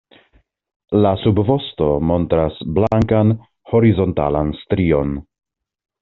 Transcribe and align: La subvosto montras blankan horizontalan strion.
La 1.05 1.09
subvosto 1.23 1.89
montras 2.11 2.57
blankan 2.77 3.33
horizontalan 3.73 4.49
strion. 4.63 5.13